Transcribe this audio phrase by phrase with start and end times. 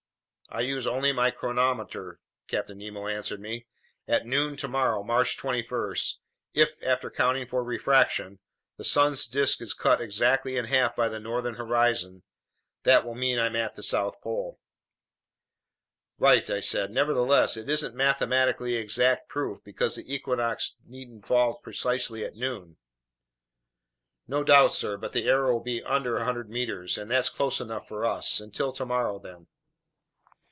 [0.53, 2.19] "I use only my chronometer,"
[2.49, 3.67] Captain Nemo answered me.
[4.05, 5.95] "At noon tomorrow, March 21,
[6.53, 8.39] if, after accounting for refraction,
[8.75, 12.23] the sun's disk is cut exactly in half by the northern horizon,
[12.83, 14.59] that will mean I'm at the South Pole."
[16.17, 16.91] "Right," I said.
[16.91, 22.75] "Nevertheless, it isn't mathematically exact proof, because the equinox needn't fall precisely at noon."
[24.27, 27.87] "No doubt, sir, but the error will be under 100 meters, and that's close enough
[27.87, 28.41] for us.
[28.41, 29.47] Until tomorrow then."